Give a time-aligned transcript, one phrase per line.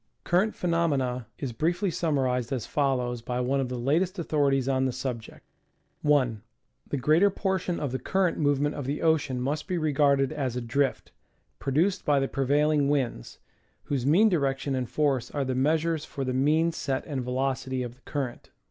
[0.23, 4.91] Current phenomena is briefly summarized as follows by one of the latest authorities on the
[4.91, 5.45] subject:
[6.01, 6.41] 1.
[6.87, 10.61] The greater portion of the current movement of the ocean must be regarded as a
[10.61, 11.11] drift,
[11.59, 13.37] produced by the prevailing winds,
[13.83, 17.93] whose mean direction and force are the measures for the mean set and velocity of
[17.93, 18.49] the current.